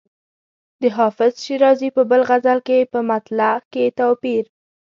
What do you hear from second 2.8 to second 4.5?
په مطلع کې توپیر.